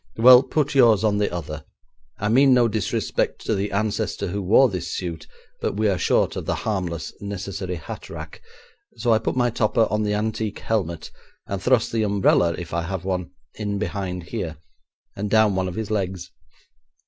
Well, 0.17 0.41
put 0.41 0.73
yours 0.73 1.03
on 1.03 1.19
the 1.19 1.31
other. 1.31 1.63
I 2.17 2.27
mean 2.27 2.55
no 2.55 2.67
disrespect 2.67 3.41
to 3.45 3.53
the 3.53 3.71
ancestor 3.71 4.29
who 4.29 4.41
wore 4.41 4.67
this 4.67 4.95
suit, 4.97 5.27
but 5.61 5.75
we 5.77 5.87
are 5.87 5.99
short 5.99 6.35
of 6.35 6.47
the 6.47 6.55
harmless, 6.65 7.13
necessary 7.21 7.75
hat 7.75 8.09
rack, 8.09 8.41
so 8.97 9.13
I 9.13 9.19
put 9.19 9.35
my 9.35 9.51
topper 9.51 9.85
on 9.91 10.01
the 10.01 10.15
antique 10.15 10.57
helmet, 10.57 11.11
and 11.45 11.61
thrust 11.61 11.91
the 11.91 12.01
umbrella 12.01 12.55
(if 12.57 12.73
I 12.73 12.81
have 12.81 13.05
one) 13.05 13.29
in 13.53 13.77
behind 13.77 14.23
here, 14.23 14.57
and 15.15 15.29
down 15.29 15.53
one 15.53 15.67
of 15.67 15.75
his 15.75 15.91
legs. 15.91 16.31